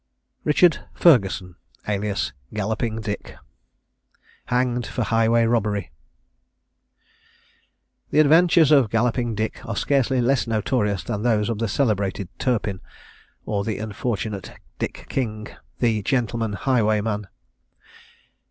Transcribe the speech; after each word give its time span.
RICHARD 0.45 0.79
FERGUSON, 0.95 1.53
alias 1.87 2.33
GALLOPING 2.55 3.01
DICK. 3.01 3.35
HANGED 4.45 4.87
FOR 4.87 5.03
HIGHWAY 5.03 5.45
ROBBERY. 5.45 5.91
The 8.09 8.17
adventures 8.21 8.71
of 8.71 8.89
Galloping 8.89 9.35
Dick 9.35 9.63
are 9.63 9.75
scarcely 9.75 10.19
less 10.19 10.47
notorious 10.47 11.03
than 11.03 11.21
those 11.21 11.49
of 11.49 11.59
the 11.59 11.67
celebrated 11.67 12.29
Turpin, 12.39 12.79
or 13.45 13.63
the 13.63 13.77
unfortunate 13.77 14.51
Dick 14.79 15.05
King, 15.07 15.49
the 15.77 16.01
"Gentleman 16.01 16.53
Highwayman." 16.53 17.27